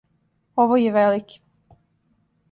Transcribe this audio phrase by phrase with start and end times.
[0.63, 1.37] Ово је велики.